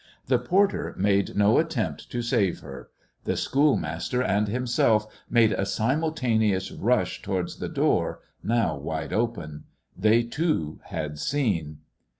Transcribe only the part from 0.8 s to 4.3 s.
made no attempt to save her. The schoolmaster